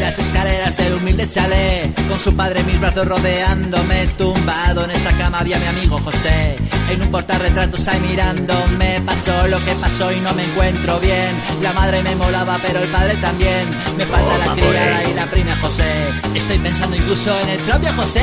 [0.07, 1.93] Las escaleras del humilde chalet.
[2.07, 6.55] Con su padre en mis brazos rodeándome Tumbado en esa cama había mi amigo José.
[6.89, 11.35] En un portarretratos ahí mirándome Pasó lo que pasó y no me encuentro bien.
[11.61, 13.65] La madre me molaba pero el padre también.
[13.97, 15.11] Me falta la criada Morey.
[15.11, 15.91] y la prima José.
[16.35, 18.21] Estoy pensando incluso en el propio José.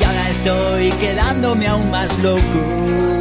[0.00, 3.17] Y ahora estoy quedándome aún más loco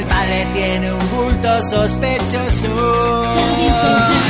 [0.00, 3.24] el padre tiene un bulto sospechoso.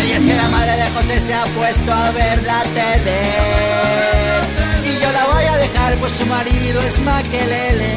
[0.07, 3.21] Y es que la madre de José se ha puesto a ver la tele.
[4.85, 7.97] Y yo la voy a dejar, pues su marido es Maquelele.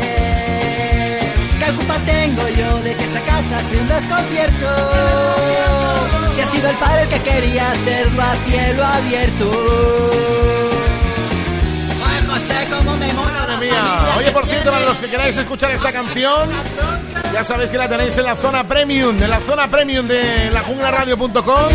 [1.60, 4.68] ¿Qué culpa tengo yo de que esa casa sea un desconcierto?
[6.34, 9.52] Si ha sido el padre el que quería hacerlo a cielo abierto.
[12.06, 14.16] Ay, José, cómo me mola la Madre mía.
[14.18, 16.50] Oye, por cierto, para los que queráis escuchar esta canción,
[17.36, 21.68] ya sabéis que la tenéis en la zona premium, en la zona premium de lajunglaradio.com.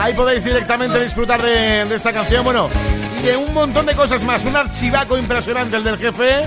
[0.00, 2.70] Ahí podéis directamente disfrutar de, de esta canción, bueno,
[3.18, 4.46] y de un montón de cosas más.
[4.46, 6.46] Un archivaco impresionante el del jefe,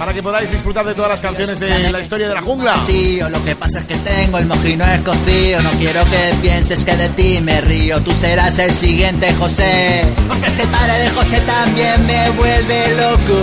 [0.00, 2.74] para que podáis disfrutar de todas las canciones de la historia de la jungla.
[2.86, 5.60] Tío, lo que pasa es que tengo el mojino escocido.
[5.60, 8.00] No quiero que pienses que de ti me río.
[8.00, 10.06] Tú serás el siguiente José.
[10.26, 13.42] Porque este padre de José también me vuelve loco.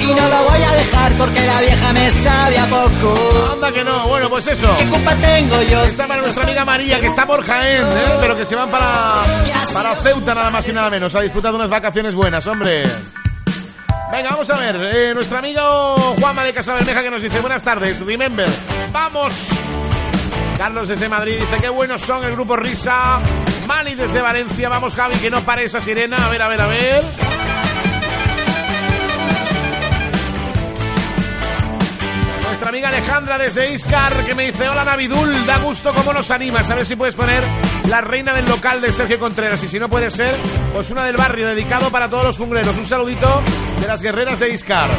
[0.00, 3.50] Y no lo voy a dejar porque la vieja me sabe a poco.
[3.52, 4.76] Anda que no, bueno, pues eso.
[4.78, 5.84] ¿Qué culpa tengo yo?
[5.84, 8.16] Está para nuestra amiga María, que está por Jaén, ¿eh?
[8.18, 9.24] pero que se van para,
[9.74, 12.86] para Ceuta nada más y nada menos, a disfrutar de unas vacaciones buenas, hombre.
[14.10, 17.64] Venga, vamos a ver, eh, nuestro amigo Juanma de Casa Bermeja que nos dice, buenas
[17.64, 18.48] tardes, remember,
[18.92, 19.48] vamos.
[20.56, 23.18] Carlos desde Madrid dice, qué buenos son el grupo Risa.
[23.66, 26.66] Mali desde Valencia, vamos Javi, que no pare esa sirena, a ver, a ver, a
[26.66, 27.02] ver.
[32.42, 36.70] Nuestra amiga Alejandra desde Iscar que me dice Hola Navidul, da gusto cómo nos animas
[36.70, 37.44] A ver si puedes poner
[37.88, 39.62] la reina del local de Sergio Contreras.
[39.62, 40.34] Y si no puede ser,
[40.72, 42.76] pues una del barrio dedicado para todos los jungleros.
[42.76, 43.42] Un saludito
[43.80, 44.90] de las guerreras de Iscar.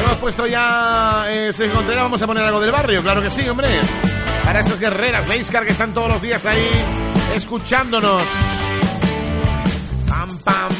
[0.00, 3.48] Hemos puesto ya eh, Sergio Contreras, vamos a poner algo del barrio, claro que sí,
[3.48, 3.80] hombre.
[4.44, 6.68] Para esas guerreras de Iscar que están todos los días ahí
[7.34, 8.22] escuchándonos.
[10.08, 10.72] Pam, pam.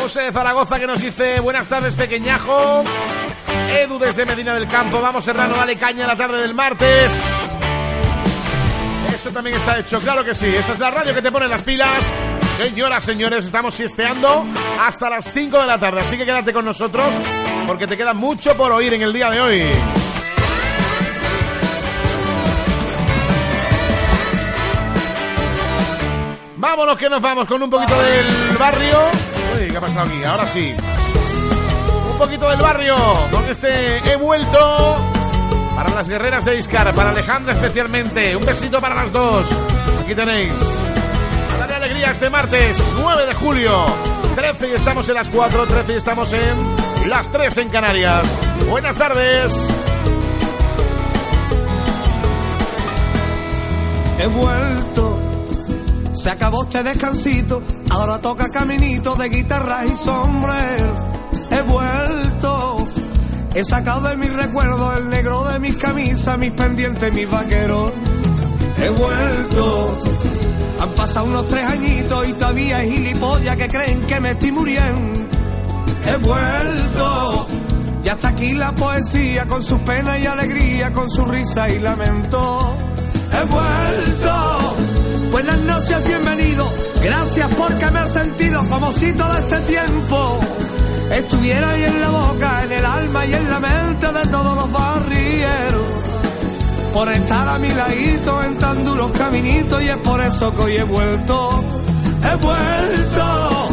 [0.00, 2.84] José de Zaragoza que nos dice buenas tardes pequeñajo.
[3.68, 5.00] Edu desde Medina del Campo.
[5.00, 7.12] Vamos Serrano, dale caña la tarde del martes.
[9.14, 10.46] Eso también está hecho, claro que sí.
[10.46, 12.04] Esta es la radio que te pone las pilas.
[12.56, 14.46] Señoras, señores, estamos siesteando
[14.80, 16.00] hasta las 5 de la tarde.
[16.00, 17.14] Así que quédate con nosotros
[17.66, 19.62] porque te queda mucho por oír en el día de hoy.
[26.56, 28.98] Vámonos que nos vamos con un poquito del barrio.
[29.56, 30.24] Uy, ¿qué ha pasado aquí?
[30.24, 30.74] Ahora sí.
[32.18, 32.96] Poquito del barrio
[33.30, 34.96] con este he vuelto
[35.76, 38.34] para las guerreras de Iscar, para Alejandra especialmente.
[38.34, 39.46] Un besito para las dos.
[40.02, 40.58] Aquí tenéis.
[41.54, 43.84] A darle alegría este martes 9 de julio.
[44.34, 48.28] 13 y estamos en las 4, 13 y estamos en las 3 en Canarias.
[48.68, 49.52] Buenas tardes.
[54.18, 55.18] He vuelto,
[56.14, 61.17] se acabó este descansito, ahora toca caminito de guitarra y sombrero.
[61.50, 62.86] He vuelto,
[63.54, 67.92] he sacado de mis recuerdos el negro de mis camisas, mis pendientes, mis vaqueros.
[68.80, 69.98] He vuelto,
[70.80, 75.28] han pasado unos tres añitos y todavía hay gilipollas que creen que me estoy muriendo.
[76.06, 77.46] He vuelto,
[78.02, 82.74] ya está aquí la poesía con sus penas y alegría, con su risa y lamento.
[83.32, 84.76] He vuelto.
[85.30, 86.70] Buenas noches, bienvenido.
[87.02, 90.40] Gracias porque me he sentido como si todo este tiempo
[91.10, 94.72] estuviera ahí en la boca, en el alma y en la mente de todos los
[94.72, 95.88] barrieros.
[96.92, 100.76] Por estar a mi ladito en tan duros caminitos y es por eso que hoy
[100.76, 101.64] he vuelto.
[102.24, 103.68] He vuelto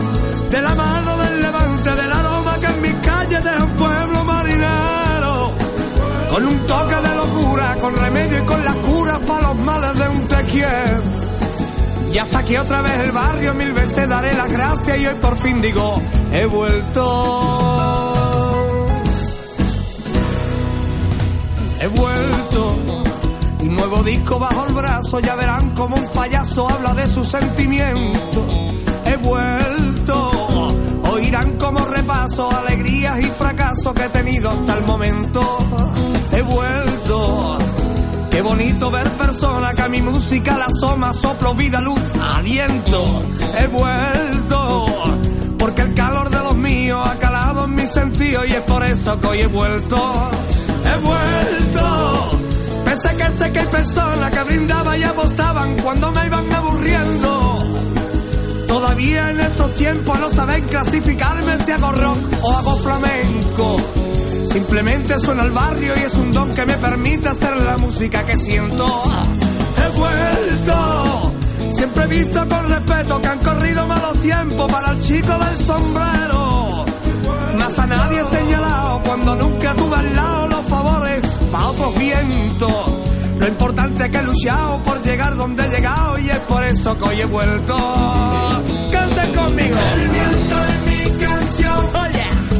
[0.52, 5.52] de la mano del levante, del aroma que en mis calles deja un pueblo marinero.
[6.30, 10.10] Con un toque de locura, con remedio y con las curas para los males de
[10.10, 10.36] un te.
[12.16, 15.38] Y hasta aquí otra vez el barrio, mil veces daré las gracias y hoy por
[15.38, 16.02] fin digo,
[16.32, 18.14] he vuelto.
[21.82, 22.78] He vuelto.
[23.60, 28.54] Y nuevo disco bajo el brazo, ya verán como un payaso habla de sus sentimientos.
[29.06, 30.32] He vuelto.
[31.12, 35.42] Oirán como repaso alegrías y fracasos que he tenido hasta el momento.
[36.32, 37.75] He vuelto.
[38.36, 43.22] Qué bonito ver personas que a mi música la asoma, soplo, vida, luz, aliento.
[43.58, 44.88] He vuelto,
[45.58, 49.18] porque el calor de los míos ha calado en mi sentido y es por eso
[49.22, 49.96] que hoy he vuelto.
[50.84, 52.40] He vuelto,
[52.84, 57.68] pese que sé que hay personas que brindaban y apostaban cuando me iban aburriendo.
[58.68, 64.15] Todavía en estos tiempos no saben clasificarme si hago rock o hago flamenco.
[64.46, 68.38] Simplemente suena al barrio y es un don que me permite hacer la música que
[68.38, 68.86] siento.
[69.84, 71.32] He vuelto,
[71.72, 76.86] siempre he visto con respeto que han corrido malos tiempos para el chico del sombrero.
[77.58, 81.22] Más a nadie he señalado cuando nunca tuve al lado los favores
[81.52, 82.92] para otros vientos.
[83.40, 86.98] Lo importante es que he luchado por llegar donde he llegado y es por eso
[86.98, 87.78] que hoy he vuelto.
[88.92, 89.78] Canten conmigo.
[89.96, 91.90] El viento de mi canción,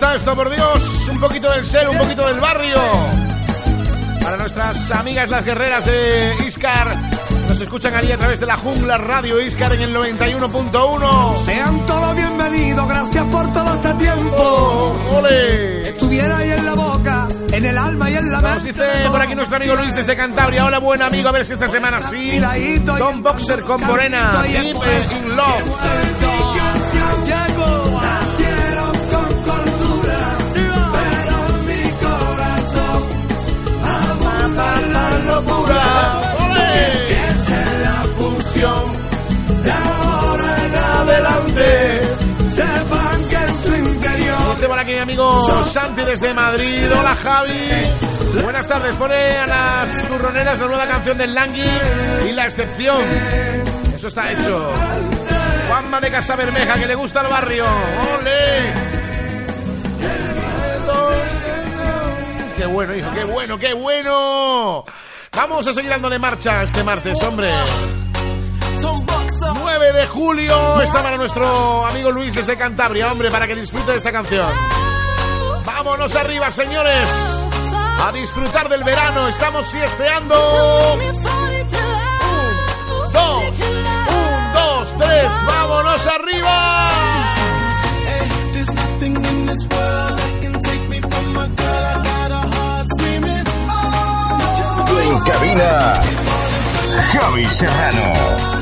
[0.00, 1.08] esto, por Dios!
[1.10, 2.78] Un poquito del ser, un poquito del barrio.
[4.22, 6.94] Para nuestras amigas las guerreras de Iscar,
[7.48, 11.36] nos escuchan allí a través de la jungla Radio Iscar en el 91.1.
[11.36, 14.96] Sean todos bienvenidos, gracias por todo este tiempo.
[15.18, 15.88] ¡Ole!
[15.90, 18.82] Estuviera ahí en la boca, en el alma y en la Nos mente.
[18.82, 20.64] dice por aquí nuestro amigo Luis desde Cantabria.
[20.64, 22.40] Hola, buen amigo, a ver si esta semana sí.
[22.84, 24.42] Don Boxer con Morena.
[24.42, 24.76] Deep
[25.12, 26.49] in Love.
[35.42, 36.20] Locura.
[37.08, 37.48] Que es
[37.82, 38.84] la función
[39.64, 42.00] de ahora en adelante.
[42.50, 46.86] Sepan que en su interior Dice por aquí mi amigo Santi desde Madrid.
[46.98, 47.70] Hola, Javi.
[48.42, 48.94] Buenas tardes.
[48.96, 51.62] Pone a las turroneras la nueva canción del Langui
[52.28, 53.00] y la excepción.
[53.94, 54.72] Eso está hecho.
[55.68, 57.64] Juanma de Casa Bermeja, que le gusta el barrio.
[58.18, 58.90] ¡Ole!
[62.56, 63.10] ¡Qué bueno, hijo!
[63.14, 64.84] ¡Qué bueno, qué bueno!
[65.32, 67.50] Vamos a seguir dándole marcha este martes, hombre.
[68.82, 69.04] 9
[69.54, 70.82] 9 de julio.
[70.82, 74.50] Está para nuestro amigo Luis desde Cantabria, hombre, para que disfrute de esta canción.
[75.64, 77.08] Vámonos arriba, señores.
[78.04, 79.28] A disfrutar del verano.
[79.28, 80.94] Estamos siesteando.
[80.94, 81.22] Un,
[83.12, 83.58] dos,
[84.08, 85.32] un, dos, tres.
[85.46, 86.90] Vámonos arriba.
[95.24, 95.92] Cabina,
[97.12, 98.59] Javi Serrano.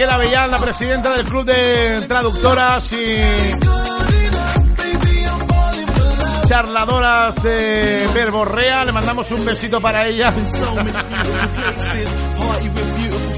[0.00, 3.18] Raquel Avellán, la presidenta del Club de Traductoras y
[6.46, 8.86] charladoras de Verborrea.
[8.86, 10.32] Le mandamos un besito para ella.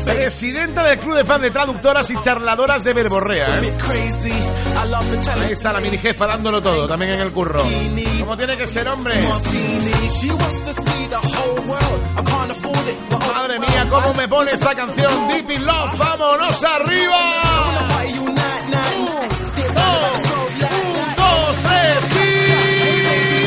[0.05, 3.49] Presidenta del Club de Fans de Traductoras y Charladoras de Verborrea.
[3.61, 3.75] ¿eh?
[5.45, 7.61] Ahí está la mini jefa dándolo todo, también en el curro.
[8.21, 9.21] Como tiene que ser, hombre.
[12.49, 15.97] Madre mía, cómo me pone esta canción Deep in Love.
[15.97, 17.17] ¡Vámonos arriba!
[18.21, 18.35] Un,
[19.75, 20.23] dos,
[21.17, 23.43] dos, tres, sí.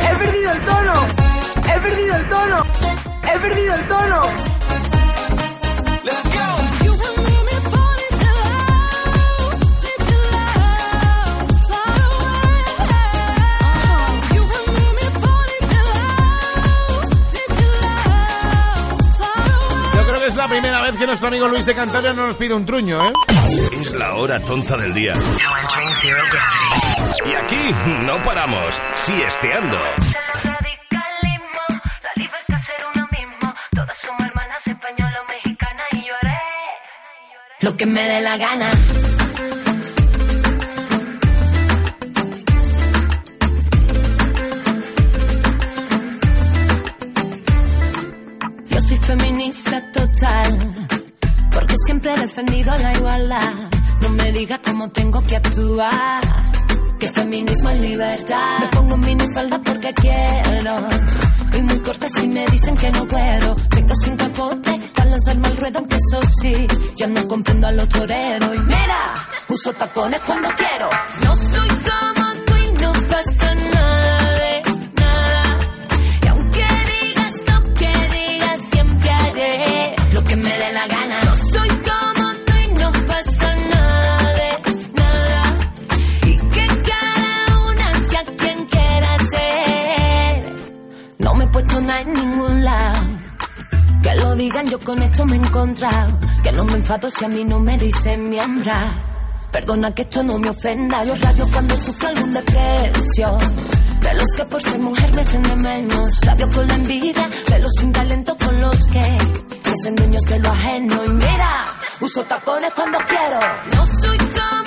[0.00, 0.92] He perdido el tono.
[1.68, 2.62] He perdido el tono.
[3.22, 4.49] He perdido el tono.
[21.00, 23.12] Que nuestro amigo Luis de Cantabria no nos pide un truño, ¿eh?
[23.80, 25.14] Es la hora tonta del día.
[27.24, 27.74] Y aquí
[28.04, 29.78] no paramos, siesteando.
[37.60, 38.70] Lo que me dé la gana.
[48.70, 50.88] Yo soy feminista total,
[51.90, 53.52] siempre he defendido la igualdad.
[54.00, 56.20] No me digas cómo tengo que actuar.
[57.00, 58.58] Que feminismo es libertad.
[58.60, 60.86] Me pongo minifalda porque quiero.
[61.52, 63.56] Y muy corta si me dicen que no puedo.
[63.74, 66.66] Vengo sin capote para lanzarme al ruedo, aunque eso sí.
[66.96, 68.54] Ya no comprendo a los toreros.
[68.54, 70.88] Y mira, uso tacones cuando quiero.
[71.24, 71.79] No soy
[92.30, 93.06] ningún lado.
[94.02, 96.18] Que lo digan, yo con esto me he encontrado.
[96.42, 98.92] Que no me enfado si a mí no me dicen miembra.
[99.52, 101.04] Perdona que esto no me ofenda.
[101.04, 103.38] Yo radio cuando sufro algún depresión.
[104.00, 106.20] De los que por ser mujer me hacen menos.
[106.24, 110.38] Radio con la envidia, de los sin talento con los que se hacen dueños de
[110.38, 111.04] lo ajeno.
[111.04, 113.38] Y mira, uso tacones cuando quiero.
[113.74, 114.59] No soy como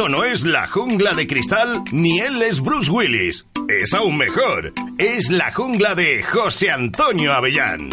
[0.00, 3.44] Esto no es la jungla de cristal, ni él es Bruce Willis.
[3.68, 4.72] Es aún mejor.
[4.96, 7.90] Es la jungla de José Antonio Avellán.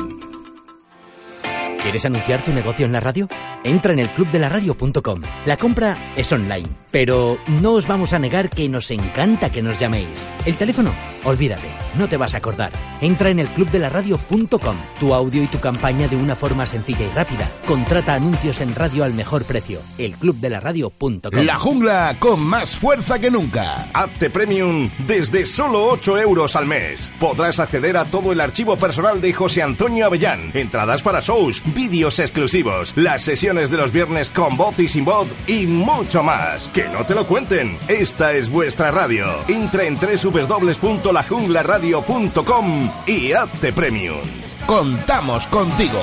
[1.81, 3.27] ¿Quieres anunciar tu negocio en la radio?
[3.63, 5.21] Entra en el clubdelaradio.com.
[5.45, 9.79] La compra es online, pero no os vamos a negar que nos encanta que nos
[9.79, 10.29] llaméis.
[10.45, 10.91] El teléfono,
[11.23, 12.71] olvídate, no te vas a acordar.
[13.01, 14.77] Entra en el clubdelaradio.com.
[14.99, 17.49] Tu audio y tu campaña de una forma sencilla y rápida.
[17.67, 19.81] Contrata anuncios en radio al mejor precio.
[19.97, 21.43] elclubdelaradio.com.
[21.43, 23.87] La jungla con más fuerza que nunca.
[23.93, 27.11] Apte Premium desde solo 8 euros al mes.
[27.19, 32.19] Podrás acceder a todo el archivo personal de José Antonio Avellán, entradas para shows, vídeos
[32.19, 36.67] exclusivos, las sesiones de los viernes con voz y sin voz y mucho más.
[36.67, 37.79] Que no te lo cuenten.
[37.87, 39.25] Esta es vuestra radio.
[39.47, 44.19] Entra en www.lajunglaradio.com y hazte Premium.
[44.67, 45.99] Contamos contigo.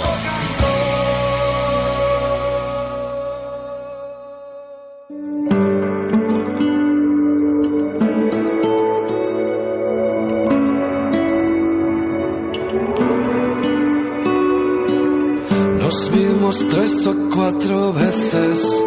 [16.95, 18.83] Vimos tres o cuatro veces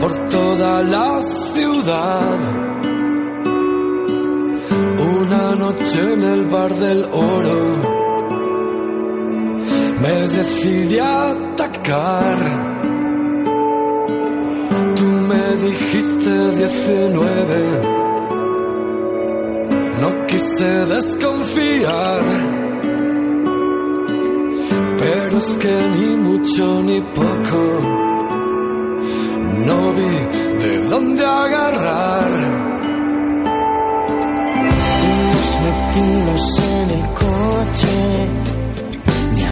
[0.00, 2.38] por toda la ciudad.
[4.98, 7.78] Una noche en el bar del oro
[10.00, 12.38] me decidí a atacar.
[14.96, 17.80] Tú me dijiste 19,
[20.00, 22.63] no quise desconfiar.
[25.04, 27.62] Pero es que ni mucho ni poco
[29.66, 30.14] no vi
[30.62, 32.30] de dónde agarrar.
[35.02, 38.43] Nos metimos en el coche